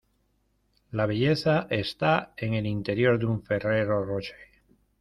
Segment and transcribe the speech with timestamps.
[0.89, 4.35] La belleza está en el interior de un Ferrero Rocher.